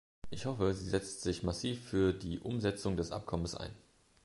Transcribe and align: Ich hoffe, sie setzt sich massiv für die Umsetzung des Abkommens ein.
Ich 0.31 0.47
hoffe, 0.47 0.73
sie 0.73 0.89
setzt 0.89 1.21
sich 1.21 1.43
massiv 1.43 1.79
für 1.87 2.11
die 2.11 2.39
Umsetzung 2.39 2.97
des 2.97 3.11
Abkommens 3.11 3.53
ein. 3.53 3.69